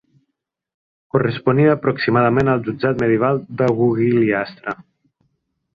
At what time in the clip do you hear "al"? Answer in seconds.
2.55-2.65